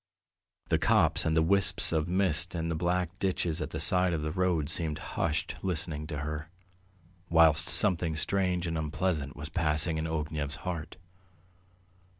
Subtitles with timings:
[0.69, 4.23] The copse and the wisps of mist and the black ditches at the side of
[4.23, 6.49] the road seemed hushed listening to her,
[7.29, 10.97] whilst something strange and unpleasant was passing in Ognev's heart.